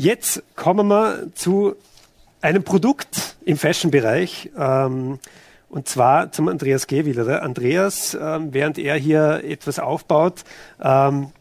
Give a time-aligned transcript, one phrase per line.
[0.00, 1.74] Jetzt kommen wir zu
[2.40, 4.48] einem Produkt im Fashion-Bereich.
[4.56, 5.18] Ähm,
[5.68, 7.42] und zwar zum Andreas Gehwiller.
[7.42, 10.44] Andreas, ähm, während er hier etwas aufbaut,
[10.80, 11.32] ähm,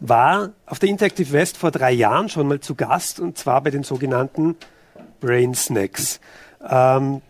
[0.00, 3.70] war auf der Interactive West vor drei Jahren schon mal zu Gast und zwar bei
[3.70, 4.56] den sogenannten
[5.20, 6.18] Brain Snacks.
[6.68, 7.22] Ähm,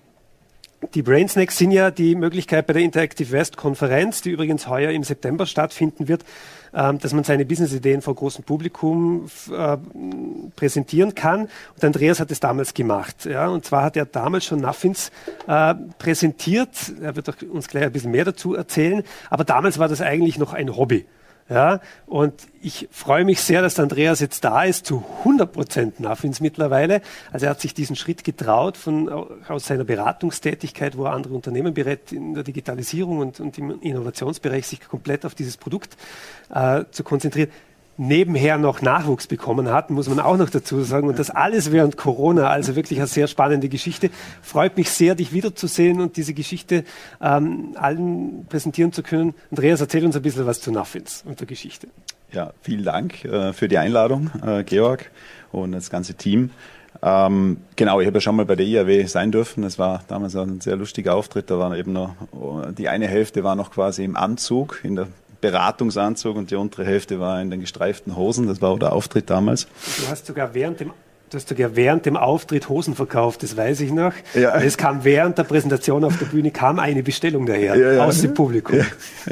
[0.94, 4.90] die Brain Snacks sind ja die Möglichkeit bei der Interactive West Konferenz, die übrigens heuer
[4.92, 6.24] im September stattfinden wird,
[6.72, 9.76] ähm, dass man seine Businessideen vor großem Publikum äh,
[10.54, 11.48] präsentieren kann.
[11.74, 13.24] Und Andreas hat es damals gemacht.
[13.24, 13.48] Ja?
[13.48, 15.10] Und zwar hat er damals schon Nuffins
[15.48, 16.70] äh, präsentiert.
[17.02, 19.02] Er wird uns gleich ein bisschen mehr dazu erzählen.
[19.30, 21.06] Aber damals war das eigentlich noch ein Hobby.
[21.50, 26.40] Ja, und ich freue mich sehr, dass Andreas jetzt da ist, zu 100 Prozent Nuffins
[26.40, 27.00] mittlerweile.
[27.32, 31.72] Also er hat sich diesen Schritt getraut, von, aus seiner Beratungstätigkeit, wo er andere Unternehmen
[31.72, 35.96] berät, in der Digitalisierung und, und im Innovationsbereich sich komplett auf dieses Produkt
[36.52, 37.50] äh, zu konzentrieren
[37.98, 41.08] nebenher noch Nachwuchs bekommen hat, muss man auch noch dazu sagen.
[41.08, 44.10] Und das alles während Corona, also wirklich eine sehr spannende Geschichte.
[44.40, 46.84] Freut mich sehr, dich wiederzusehen und diese Geschichte
[47.20, 49.34] ähm, allen präsentieren zu können.
[49.50, 51.88] Andreas, erzähl uns ein bisschen was zu Nuffins und der Geschichte.
[52.32, 55.10] Ja, vielen Dank äh, für die Einladung, äh, Georg
[55.50, 56.50] und das ganze Team.
[57.02, 59.62] Ähm, genau, ich habe ja schon mal bei der IAW sein dürfen.
[59.62, 61.50] Das war damals ein sehr lustiger Auftritt.
[61.50, 62.14] Da war eben noch,
[62.76, 65.08] die eine Hälfte war noch quasi im Anzug in der
[65.40, 68.46] Beratungsanzug und die untere Hälfte war in den gestreiften Hosen.
[68.46, 69.66] Das war auch der Auftritt damals.
[69.98, 70.92] Du hast sogar während dem
[71.30, 74.14] Du hast sogar während dem Auftritt Hosen verkauft, das weiß ich noch.
[74.32, 74.56] Ja.
[74.56, 78.04] Es kam während der Präsentation auf der Bühne kam eine Bestellung daher ja, ja.
[78.06, 78.78] aus dem Publikum.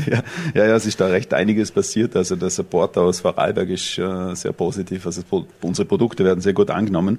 [0.07, 2.15] Ja, ja, ja, es ist da recht einiges passiert.
[2.15, 5.07] Also der Support aus Vorarlberg ist äh, sehr positiv.
[5.07, 5.23] Also
[5.63, 7.19] unsere Produkte werden sehr gut angenommen.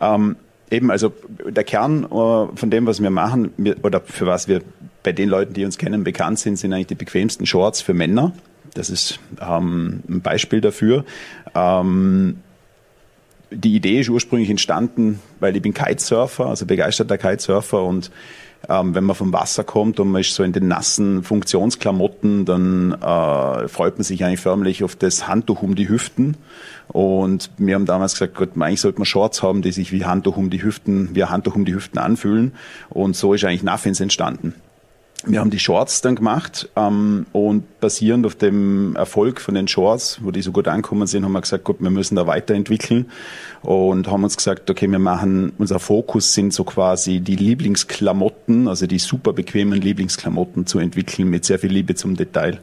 [0.00, 0.36] Ähm,
[0.70, 1.12] eben, also
[1.46, 4.62] der Kern äh, von dem, was wir machen, oder für was wir
[5.02, 8.32] bei den Leuten, die uns kennen, bekannt sind, sind eigentlich die bequemsten Shorts für Männer.
[8.74, 11.04] Das ist ähm, ein Beispiel dafür.
[11.54, 12.38] Ähm,
[13.50, 18.10] die Idee ist ursprünglich entstanden, weil ich bin Kitesurfer, also begeisterter Kitesurfer und
[18.68, 22.92] ähm, wenn man vom Wasser kommt und man ist so in den nassen Funktionsklamotten, dann
[22.92, 26.36] äh, freut man sich eigentlich förmlich auf das Handtuch um die Hüften.
[26.88, 30.36] Und wir haben damals gesagt, Gott, eigentlich sollte man Shorts haben, die sich wie Handtuch
[30.36, 32.52] um die Hüften, wie ein Handtuch um die Hüften anfühlen.
[32.88, 34.54] Und so ist eigentlich Nuffins entstanden.
[35.26, 40.18] Wir haben die Shorts dann gemacht ähm, und basierend auf dem Erfolg von den Shorts,
[40.22, 43.10] wo die so gut angekommen sind, haben wir gesagt, gut, wir müssen da weiterentwickeln
[43.62, 48.86] und haben uns gesagt, okay, wir machen, unser Fokus sind so quasi die Lieblingsklamotten, also
[48.86, 52.58] die super bequemen Lieblingsklamotten zu entwickeln mit sehr viel Liebe zum Detail.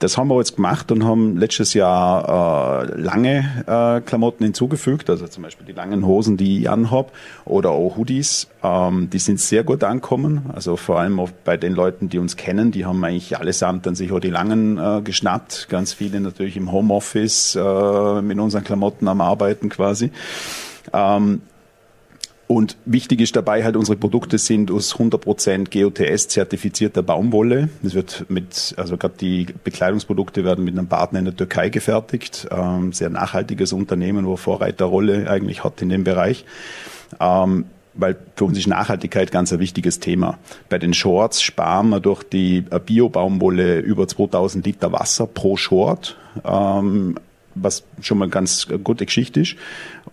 [0.00, 5.28] Das haben wir jetzt gemacht und haben letztes Jahr äh, lange äh, Klamotten hinzugefügt, also
[5.28, 7.12] zum Beispiel die langen Hosen, die ich anhab,
[7.44, 8.48] oder auch Hoodies.
[8.62, 12.36] Ähm, die sind sehr gut ankommen, also vor allem auch bei den Leuten, die uns
[12.36, 15.68] kennen, die haben eigentlich allesamt dann sich auch die langen äh, geschnappt.
[15.68, 20.12] Ganz viele natürlich im Homeoffice äh, mit unseren Klamotten am Arbeiten quasi.
[20.94, 21.42] Ähm,
[22.50, 27.68] und wichtig ist dabei halt, unsere Produkte sind aus 100% GOTS-zertifizierter Baumwolle.
[27.80, 32.48] Das wird mit, also gerade die Bekleidungsprodukte werden mit einem Partner in der Türkei gefertigt.
[32.50, 36.44] Ähm, sehr nachhaltiges Unternehmen, wo Vorreiterrolle eigentlich hat in dem Bereich.
[37.20, 40.36] Ähm, weil für uns ist Nachhaltigkeit ganz ein wichtiges Thema.
[40.68, 46.16] Bei den Shorts sparen wir durch die Bio-Baumwolle über 2000 Liter Wasser pro Short.
[46.44, 47.14] Ähm,
[47.62, 49.56] was schon mal ganz gute Geschichte ist.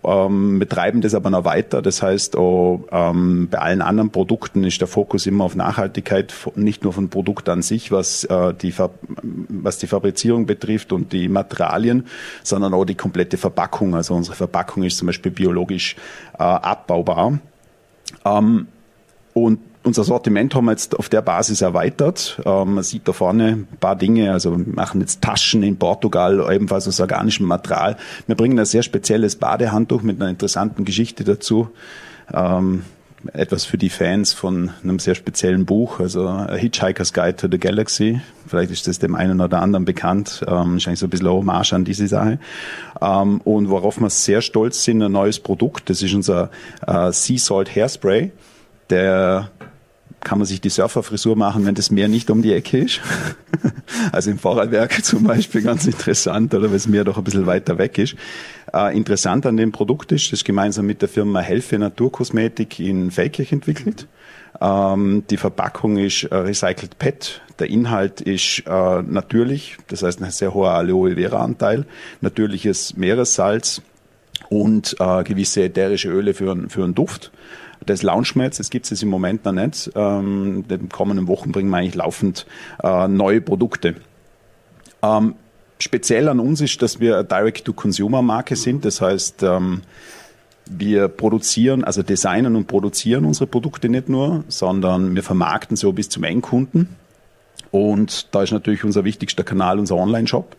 [0.03, 1.81] Ähm, betreiben das aber noch weiter.
[1.81, 6.84] Das heißt, auch, ähm, bei allen anderen Produkten ist der Fokus immer auf Nachhaltigkeit, nicht
[6.84, 8.74] nur von Produkt an sich, was, äh, die,
[9.50, 12.06] was die Fabrizierung betrifft und die Materialien,
[12.44, 13.96] sondern auch die komplette Verpackung.
[13.96, 15.96] Also unsere Verpackung ist zum Beispiel biologisch
[16.38, 17.40] äh, abbaubar.
[18.25, 18.68] Ähm,
[19.34, 22.40] und unser Sortiment haben wir jetzt auf der Basis erweitert.
[22.46, 24.31] Ähm, man sieht da vorne ein paar Dinge.
[24.31, 27.97] Also wir machen jetzt Taschen in Portugal, ebenfalls aus organischem Material.
[28.28, 31.70] Wir bringen ein sehr spezielles Badehandtuch mit einer interessanten Geschichte dazu.
[32.34, 32.84] Ähm,
[33.34, 37.58] etwas für die Fans von einem sehr speziellen Buch, also A Hitchhiker's Guide to the
[37.58, 38.22] Galaxy.
[38.47, 40.46] Vielleicht ist das dem einen oder anderen bekannt.
[40.47, 42.40] Ähm, eigentlich so ein bisschen Hommage an diese Sache.
[43.02, 45.90] Ähm, und worauf wir sehr stolz sind, ein neues Produkt.
[45.90, 46.50] Das ist unser
[46.85, 48.32] äh, Sea Salt Hairspray.
[48.90, 49.50] Der
[50.28, 53.00] kann man sich die Surferfrisur machen, wenn das Meer nicht um die Ecke ist.
[54.12, 57.78] also im Vorarlberg zum Beispiel ganz interessant, oder wenn das Meer doch ein bisschen weiter
[57.78, 58.16] weg ist.
[58.74, 63.53] Äh, interessant an dem Produkt ist, das gemeinsam mit der Firma Helfe Naturkosmetik in Feldkirch
[63.53, 64.06] entwickelt.
[64.59, 67.41] Ähm, die Verpackung ist äh, Recycled PET.
[67.59, 71.85] Der Inhalt ist äh, natürlich, das heißt ein sehr hoher Aloe Vera Anteil,
[72.20, 73.82] natürliches Meeressalz
[74.50, 77.32] und äh, gewisse ätherische Öle für, für einen Duft
[77.89, 79.91] das Launchmats, das gibt es im Moment noch nicht.
[79.95, 82.45] Ähm, in den kommenden Wochen bringen wir eigentlich laufend
[82.84, 83.95] äh, neue Produkte.
[85.01, 85.35] Ähm,
[85.79, 88.85] speziell an uns ist, dass wir Direct-to-Consumer-Marke sind.
[88.85, 89.81] Das heißt, ähm,
[90.69, 96.09] wir produzieren, also designen und produzieren unsere Produkte nicht nur, sondern wir vermarkten so bis
[96.09, 96.89] zum Endkunden.
[97.72, 100.55] Und da ist natürlich unser wichtigster Kanal unser Online-Shop.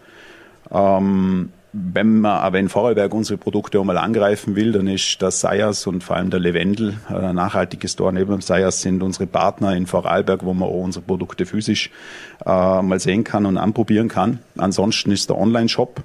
[0.71, 1.51] Ähm,
[1.93, 6.03] wenn man aber in Vorarlberg unsere Produkte einmal angreifen will, dann ist das Sayas und
[6.03, 10.45] vor allem der Levendel, ein nachhaltiges Store neben dem Sayas, sind unsere Partner in Vorarlberg,
[10.45, 11.91] wo man auch unsere Produkte physisch
[12.45, 14.41] äh, mal sehen kann und anprobieren kann.
[14.57, 16.03] Ansonsten ist der Online-Shop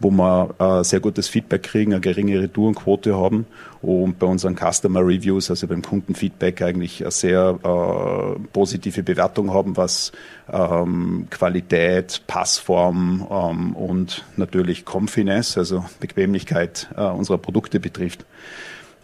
[0.00, 3.46] wo wir äh, sehr gutes Feedback kriegen, eine geringe Retourenquote haben
[3.82, 9.76] und bei unseren Customer Reviews, also beim Kundenfeedback eigentlich eine sehr äh, positive Bewertung haben,
[9.76, 10.12] was
[10.52, 18.24] ähm, Qualität, Passform ähm, und natürlich Confiness, also Bequemlichkeit äh, unserer Produkte betrifft.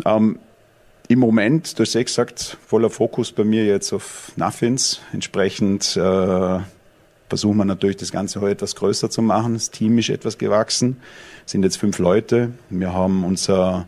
[0.05, 0.39] Ähm,
[1.09, 5.01] im Moment, du hast ja gesagt, voller Fokus bei mir jetzt auf Nuffins.
[5.13, 6.59] Entsprechend äh,
[7.31, 9.55] versuchen wir natürlich das Ganze heute etwas größer zu machen.
[9.55, 10.99] Das Team ist etwas gewachsen,
[11.47, 12.51] sind jetzt fünf Leute.
[12.69, 13.87] Wir haben unser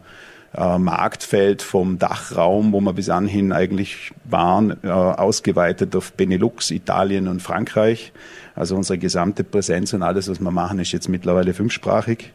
[0.55, 7.27] äh, Marktfeld vom Dachraum, wo wir bis anhin eigentlich waren, äh, ausgeweitet auf Benelux, Italien
[7.29, 8.13] und Frankreich.
[8.55, 12.33] Also unsere gesamte Präsenz und alles, was wir machen, ist jetzt mittlerweile fünfsprachig.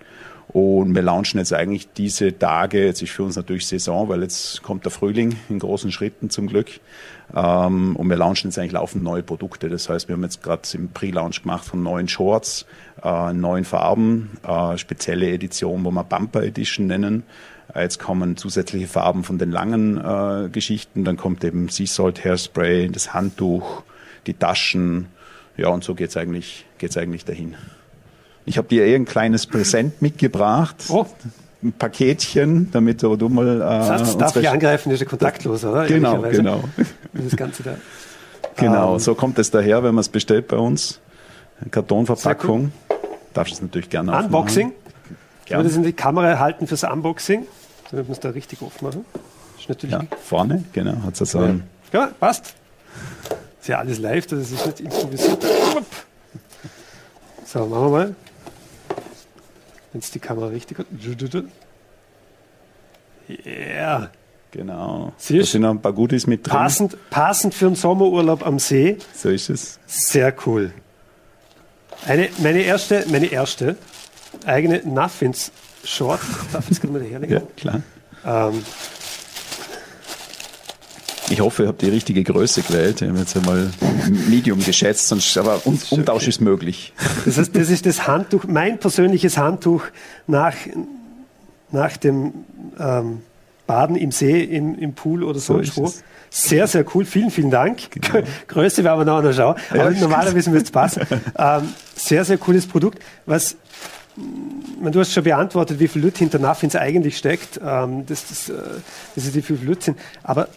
[0.49, 4.63] Und wir launchen jetzt eigentlich diese Tage, jetzt ist für uns natürlich Saison, weil jetzt
[4.63, 6.79] kommt der Frühling in großen Schritten zum Glück.
[7.35, 9.67] Ähm, und wir launchen jetzt eigentlich laufend neue Produkte.
[9.67, 12.65] Das heißt, wir haben jetzt gerade im Pre-Launch gemacht von neuen Shorts,
[13.03, 17.23] äh, neuen Farben, äh, spezielle Edition, wo wir Bumper Edition nennen.
[17.73, 21.03] Äh, jetzt kommen zusätzliche Farben von den langen Geschichten.
[21.03, 23.83] Dann kommt eben Sea Salt Hairspray, das Handtuch,
[24.25, 25.07] die Taschen.
[25.57, 27.55] Ja, und so geht's eigentlich, geht's eigentlich dahin.
[28.47, 30.85] Ich habe dir eh ein kleines Präsent mitgebracht.
[30.87, 31.05] Oh.
[31.61, 33.57] Ein Paketchen, damit du, du mal.
[33.57, 35.85] Äh, das darf ich angreifen, ist ja kontaktlos, oder?
[35.85, 36.63] Genau, genau.
[37.13, 37.75] Das Ganze da.
[38.55, 41.01] Genau, um, so kommt es daher, wenn man es bestellt bei uns.
[41.59, 42.71] Eine Kartonverpackung.
[42.89, 42.97] Cool.
[43.33, 44.27] Darfst du es natürlich gerne aufmachen.
[44.27, 44.71] Unboxing.
[45.45, 45.63] Gerne.
[45.65, 47.45] Das in die Kamera halten fürs Unboxing,
[47.91, 49.03] damit wir es da richtig aufmachen.
[49.59, 51.55] Ist natürlich ja, vorne, genau, hat es so ja.
[51.91, 52.53] ja, passt.
[53.59, 55.45] Ist ja alles live, das ist nicht improvisiert.
[57.45, 58.15] So, machen wir mal
[59.97, 60.85] wenn es die Kamera richtig hat.
[63.43, 64.11] Ja.
[64.51, 65.11] Genau.
[65.17, 66.53] Siehst, da sind noch ein paar Goodies mit drin.
[66.53, 68.97] Passend, passend für einen Sommerurlaub am See.
[69.13, 69.79] So ist es.
[69.87, 70.71] Sehr cool.
[72.05, 73.75] Eine, meine erste, meine erste
[74.45, 75.51] eigene Nuffins
[75.83, 76.21] Short.
[76.53, 77.33] Darf ich das mal herlegen?
[77.33, 77.81] Ja, klar.
[78.23, 78.63] Ähm,
[81.29, 83.01] ich hoffe, ihr habt die richtige Größe gewählt.
[83.01, 83.69] Ich habe jetzt einmal
[84.29, 86.29] Medium geschätzt, sonst, aber um, Umtausch okay.
[86.29, 86.93] ist möglich.
[87.25, 89.83] Das heißt, das ist das Handtuch, mein persönliches Handtuch
[90.25, 90.55] nach,
[91.71, 92.33] nach dem
[92.79, 93.21] ähm,
[93.65, 95.91] Baden im See, im, im Pool oder so wo.
[96.29, 97.05] Sehr, sehr cool.
[97.05, 97.89] Vielen, vielen Dank.
[97.91, 98.25] Genau.
[98.47, 99.55] Größe werden wir noch schauen.
[99.69, 101.03] Aber ja, normalerweise müsste es passen.
[101.37, 102.99] ähm, sehr, sehr cooles Produkt.
[103.25, 103.55] Was
[104.17, 107.59] du hast schon beantwortet, wie viel Lüt hinter Nuffins eigentlich steckt.
[107.63, 108.53] Ähm, das, das, äh,
[109.15, 109.97] das ist die viel Lüt sind.
[110.23, 110.49] Aber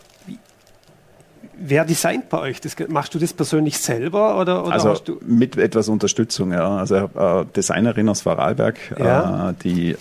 [1.62, 2.60] Wer designt bei euch?
[2.62, 4.96] Das, machst du das persönlich selber oder, oder also
[5.26, 6.78] mit etwas Unterstützung, ja.
[6.78, 9.50] Also äh, Designerin aus Vorarlberg, ja.
[9.50, 9.96] äh, die äh,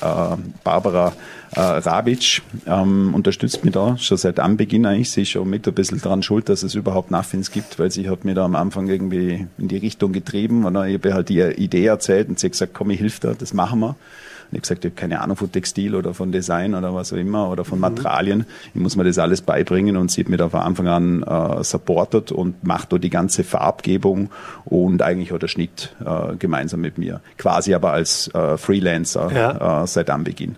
[0.63, 1.11] Barbara
[1.51, 5.11] äh, Rabic ähm, unterstützt mich da schon seit Anbeginn eigentlich.
[5.11, 8.09] Sie ist schon mit ein bisschen daran schuld, dass es überhaupt Muffins gibt, weil sie
[8.09, 11.27] hat mir da am Anfang irgendwie in die Richtung getrieben und dann habe ich halt
[11.27, 13.95] die Idee erzählt und sie hat gesagt, komm, ich hilf dir, das machen wir.
[14.51, 17.17] Und ich gesagt, ich habe keine Ahnung von Textil oder von Design oder was auch
[17.17, 17.81] immer oder von mhm.
[17.81, 18.45] Materialien.
[18.73, 21.25] Ich muss mir das alles beibringen und sie hat mir da von Anfang an äh,
[21.63, 24.29] supportet und macht da die ganze Farbgebung
[24.65, 27.21] und eigentlich auch der Schnitt äh, gemeinsam mit mir.
[27.37, 29.83] Quasi aber als äh, Freelancer ja.
[29.83, 30.55] äh, seit Anbeginn.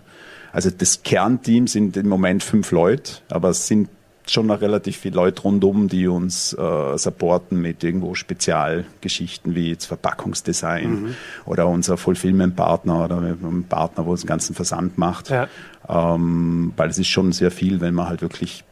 [0.52, 3.88] Also das Kernteam sind im Moment fünf Leute, aber es sind
[4.28, 9.86] schon noch relativ viele Leute rundum, die uns äh, supporten mit irgendwo Spezialgeschichten wie jetzt
[9.86, 11.14] Verpackungsdesign mhm.
[11.44, 15.30] oder unser Fulfillment-Partner oder ein Partner, wo es den ganzen Versand macht.
[15.30, 15.48] Ja.
[15.88, 18.64] Ähm, weil es ist schon sehr viel, wenn man halt wirklich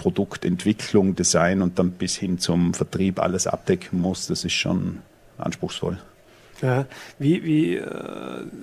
[0.00, 4.28] Produktentwicklung, Design und dann bis hin zum Vertrieb alles abdecken muss.
[4.28, 5.00] Das ist schon
[5.36, 5.98] anspruchsvoll.
[6.62, 6.86] Ja,
[7.18, 7.84] wie, wie äh,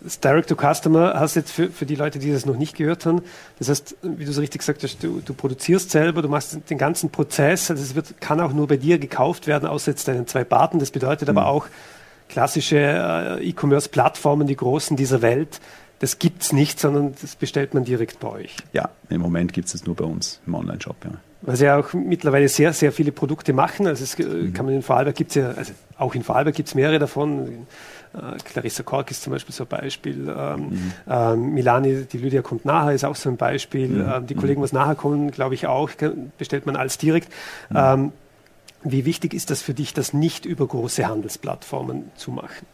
[0.03, 3.06] das Direct to Customer hast jetzt für, für die Leute, die das noch nicht gehört
[3.06, 3.22] haben,
[3.60, 6.77] das heißt, wie du so richtig gesagt hast, du, du produzierst selber, du machst den
[6.79, 10.25] ganzen Prozess, also es wird, kann auch nur bei dir gekauft werden, außer jetzt deinen
[10.25, 10.79] zwei Partnern.
[10.79, 11.38] Das bedeutet mhm.
[11.38, 11.67] aber auch
[12.29, 15.60] klassische äh, E-Commerce-Plattformen, die großen dieser Welt,
[16.00, 18.56] das gibt's nicht, sondern das bestellt man direkt bei euch.
[18.74, 21.12] Ja, im Moment gibt es es nur bei uns im Online-Shop, ja.
[21.41, 23.86] Weil sie ja auch mittlerweile sehr, sehr viele Produkte machen.
[23.88, 24.53] Also es mhm.
[24.53, 27.67] kann man in Vorarlberg gibt es ja, also auch in Vorarlberg gibt es mehrere davon.
[28.13, 30.34] Äh, Clarissa Kork ist zum Beispiel so ein Beispiel.
[30.36, 30.94] Ähm, mhm.
[31.08, 33.88] ähm, Milani, die Lydia kommt nachher, ist auch so ein Beispiel.
[33.88, 34.12] Mhm.
[34.12, 35.91] Ähm, die Kollegen, was nachher kommen, glaube ich auch,
[36.38, 37.32] bestellt man als direkt.
[37.70, 37.77] Mhm.
[37.77, 38.12] Ähm,
[38.84, 42.65] wie wichtig ist das für dich, das nicht über große Handelsplattformen zu machen?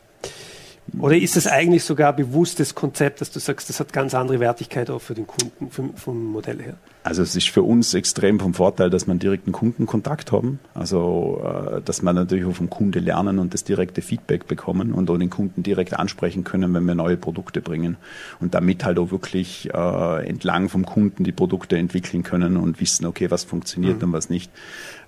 [1.00, 4.90] Oder ist es eigentlich sogar bewusstes Konzept, dass du sagst, das hat ganz andere Wertigkeit
[4.90, 6.76] auch für den Kunden vom, vom Modell her?
[7.04, 10.60] Also es ist für uns extrem vom Vorteil, dass man direkten Kundenkontakt haben.
[10.74, 15.10] Also äh, dass man natürlich auch vom Kunde lernen und das direkte Feedback bekommen und
[15.10, 17.98] auch den Kunden direkt ansprechen können, wenn wir neue Produkte bringen.
[18.40, 23.06] Und damit halt auch wirklich äh, entlang vom Kunden die Produkte entwickeln können und wissen,
[23.06, 24.08] okay, was funktioniert mhm.
[24.08, 24.52] und was nicht.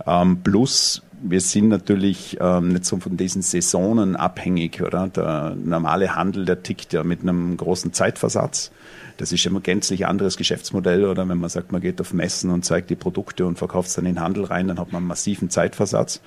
[0.06, 5.08] Ähm, plus wir sind natürlich ähm, nicht so von diesen Saisonen abhängig, oder?
[5.08, 8.72] Der normale Handel, der tickt ja mit einem großen Zeitversatz.
[9.18, 12.52] Das ist immer ein gänzlich anderes Geschäftsmodell, oder wenn man sagt, man geht auf Messen
[12.52, 15.00] und zeigt die Produkte und verkauft es dann in den Handel rein, dann hat man
[15.00, 16.22] einen massiven Zeitversatz.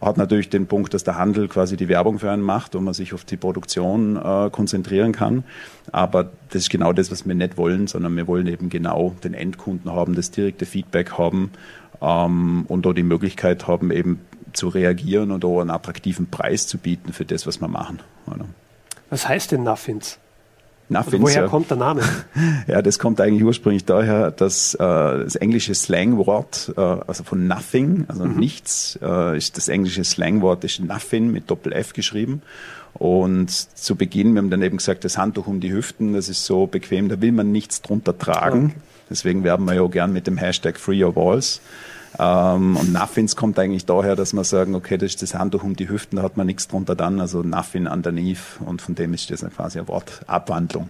[0.00, 2.94] Hat natürlich den Punkt, dass der Handel quasi die Werbung für einen macht und man
[2.94, 5.44] sich auf die Produktion äh, konzentrieren kann.
[5.92, 9.34] Aber das ist genau das, was wir nicht wollen, sondern wir wollen eben genau den
[9.34, 11.52] Endkunden haben, das direkte Feedback haben
[12.04, 14.20] ähm, und auch die Möglichkeit haben, eben
[14.52, 18.00] zu reagieren und auch einen attraktiven Preis zu bieten für das, was wir machen.
[18.26, 18.46] Oder?
[19.10, 20.18] Was heißt denn Nuffins?
[20.90, 21.48] Nothing, woher ja.
[21.48, 22.02] kommt der Name?
[22.66, 28.04] Ja, das kommt eigentlich ursprünglich daher, dass äh, das englische Slangwort, äh, also von nothing,
[28.08, 28.38] also mhm.
[28.38, 32.42] nichts, äh, ist das englische Slangwort ist nothing mit Doppel F geschrieben.
[32.92, 36.44] Und zu Beginn, wir haben dann eben gesagt, das Handtuch um die Hüften, das ist
[36.44, 38.66] so bequem, da will man nichts drunter tragen.
[38.66, 38.74] Okay.
[39.10, 41.60] Deswegen werben wir ja auch gern mit dem Hashtag Free Your Walls.
[42.18, 45.74] Ähm, und Nuffins kommt eigentlich daher, dass wir sagen, okay, das ist das Handtuch um
[45.74, 49.30] die Hüften, da hat man nichts drunter dann, also Nuffin underneath und von dem ist
[49.30, 50.88] das quasi eine Wortabwandlung.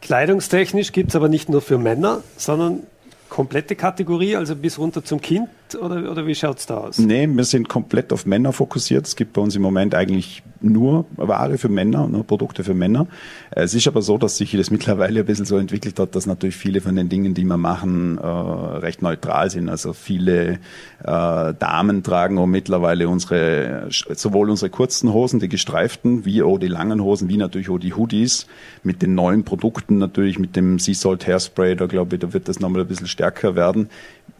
[0.00, 2.80] Kleidungstechnisch gibt es aber nicht nur für Männer, sondern
[3.28, 5.48] komplette Kategorie, also bis runter zum Kind
[5.80, 6.98] oder, oder wie schaut es da aus?
[6.98, 9.06] Nee, wir sind komplett auf Männer fokussiert.
[9.06, 13.06] Es gibt bei uns im Moment eigentlich nur Ware für Männer, nur Produkte für Männer.
[13.50, 16.56] Es ist aber so, dass sich das mittlerweile ein bisschen so entwickelt hat, dass natürlich
[16.56, 19.68] viele von den Dingen, die wir machen, äh, recht neutral sind.
[19.68, 20.56] Also viele äh,
[21.02, 27.02] Damen tragen auch mittlerweile unsere, sowohl unsere kurzen Hosen, die gestreiften, wie auch die langen
[27.02, 28.46] Hosen, wie natürlich auch die Hoodies
[28.82, 32.48] mit den neuen Produkten, natürlich mit dem Sea Salt Hairspray, da glaube ich, da wird
[32.48, 33.88] das nochmal ein bisschen stärker werden.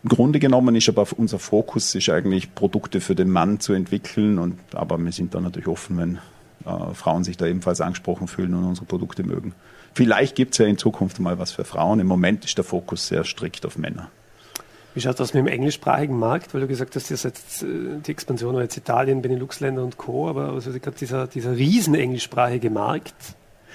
[0.04, 4.38] Im Grunde genommen ist aber unser Fokus ist eigentlich Produkte für den Mann zu entwickeln
[4.38, 6.18] und aber wir sind da natürlich offen, wenn
[6.66, 9.54] äh, Frauen sich da ebenfalls angesprochen fühlen und unsere Produkte mögen.
[9.94, 12.00] Vielleicht gibt es ja in Zukunft mal was für Frauen.
[12.00, 14.10] Im Moment ist der Fokus sehr strikt auf Männer.
[14.94, 16.52] Wie schaut das mit dem englischsprachigen Markt?
[16.52, 17.66] Weil du gesagt hast, jetzt äh,
[18.06, 22.68] die Expansion war jetzt Italien, Benelux-Länder und Co., aber also gerade dieser, dieser riesen englischsprachige
[22.68, 23.14] Markt,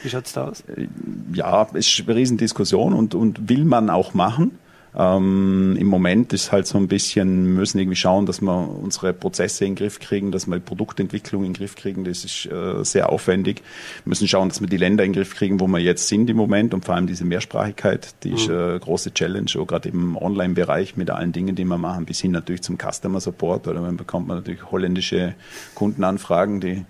[0.03, 0.61] wie schaut es da aus?
[0.75, 0.89] Äh,
[1.33, 4.59] ja, es ist eine Riesendiskussion und, und will man auch machen.
[4.99, 9.63] Ähm, Im Moment ist halt so ein bisschen, müssen irgendwie schauen, dass wir unsere Prozesse
[9.63, 12.03] in den Griff kriegen, dass wir die Produktentwicklung in den Griff kriegen.
[12.03, 13.61] Das ist äh, sehr aufwendig.
[14.03, 16.29] Wir müssen schauen, dass wir die Länder in den Griff kriegen, wo wir jetzt sind
[16.29, 18.35] im Moment und vor allem diese Mehrsprachigkeit, die mhm.
[18.35, 22.03] ist eine äh, große Challenge, auch gerade im Online-Bereich mit allen Dingen, die wir machen,
[22.03, 25.33] bis hin natürlich zum Customer Support oder dann bekommt man natürlich holländische
[25.75, 26.85] Kundenanfragen, die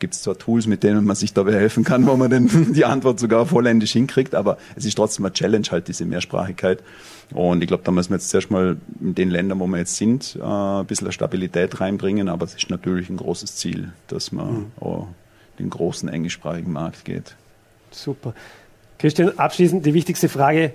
[0.00, 2.84] gibt es zwar Tools, mit denen man sich dabei helfen kann, wo man denn die
[2.84, 6.82] Antwort sogar auf Holländisch hinkriegt, aber es ist trotzdem eine Challenge halt, diese Mehrsprachigkeit.
[7.32, 9.94] Und ich glaube, da müssen wir jetzt zuerst mal in den Ländern, wo wir jetzt
[9.96, 14.52] sind, äh, ein bisschen Stabilität reinbringen, aber es ist natürlich ein großes Ziel, dass man
[14.52, 14.66] mhm.
[14.80, 15.06] auch
[15.60, 17.36] den großen englischsprachigen Markt geht.
[17.92, 18.34] Super.
[18.98, 20.72] Christian, abschließend die wichtigste Frage.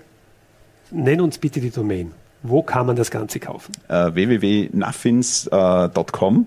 [0.91, 2.13] Nenn uns bitte die Domain.
[2.43, 3.71] Wo kann man das Ganze kaufen?
[3.87, 6.45] Äh, www.nuffins.com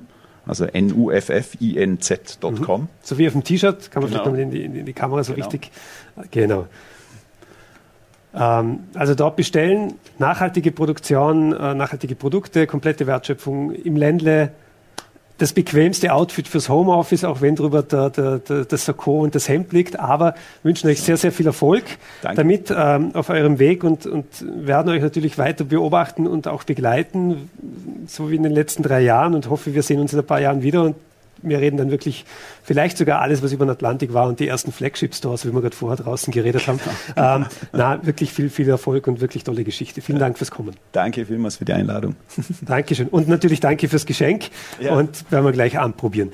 [0.48, 2.80] also N-U-F-F-I-N-Z.com.
[2.80, 2.88] Mhm.
[3.02, 4.24] So wie auf dem T-Shirt, kann man genau.
[4.24, 5.46] vielleicht in die, in die Kamera so genau.
[5.46, 5.70] richtig.
[6.30, 6.66] Genau.
[8.34, 14.52] Ähm, also dort bestellen, nachhaltige Produktion, äh, nachhaltige Produkte, komplette Wertschöpfung im Ländle
[15.38, 19.48] das bequemste Outfit fürs Homeoffice, auch wenn drüber der, der, der, das Sakko und das
[19.48, 19.98] Hemd liegt.
[19.98, 21.84] Aber wünschen euch sehr, sehr viel Erfolg
[22.22, 22.36] Danke.
[22.36, 27.48] damit ähm, auf eurem Weg und, und werden euch natürlich weiter beobachten und auch begleiten,
[28.10, 30.40] so wie in den letzten drei Jahren und hoffe, wir sehen uns in ein paar
[30.40, 30.96] Jahren wieder und
[31.42, 32.24] wir reden dann wirklich
[32.62, 35.76] vielleicht sogar alles, was über den Atlantik war und die ersten Flagship-Stores, wie wir gerade
[35.76, 36.80] vorher draußen geredet haben.
[37.16, 40.00] ähm, na, wirklich viel, viel Erfolg und wirklich tolle Geschichte.
[40.00, 40.74] Vielen Dank fürs Kommen.
[40.92, 42.16] Danke vielmals für die Einladung.
[42.62, 43.08] Dankeschön.
[43.08, 44.46] Und natürlich danke fürs Geschenk
[44.80, 44.94] ja.
[44.94, 46.32] und werden wir gleich anprobieren.